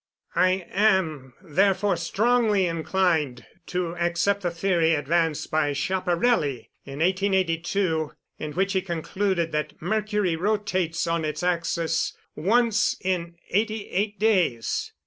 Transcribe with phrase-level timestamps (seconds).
[0.35, 8.53] I am therefore strongly inclined to accept the theory advanced by Schiaparelli in 1882, in
[8.53, 14.91] which he concluded that Mercury rotates on its axis once in eighty eight days.